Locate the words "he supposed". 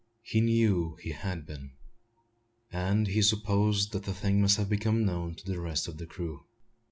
3.05-3.91